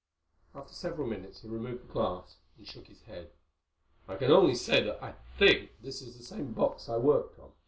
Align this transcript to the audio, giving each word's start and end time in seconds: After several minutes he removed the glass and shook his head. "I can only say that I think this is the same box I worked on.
After 0.55 0.73
several 0.73 1.05
minutes 1.05 1.43
he 1.43 1.47
removed 1.47 1.83
the 1.87 1.93
glass 1.93 2.37
and 2.57 2.65
shook 2.65 2.87
his 2.87 3.03
head. 3.03 3.29
"I 4.07 4.15
can 4.15 4.31
only 4.31 4.55
say 4.55 4.81
that 4.81 4.97
I 5.03 5.13
think 5.37 5.73
this 5.83 6.01
is 6.01 6.17
the 6.17 6.23
same 6.23 6.53
box 6.53 6.89
I 6.89 6.97
worked 6.97 7.37
on. 7.37 7.51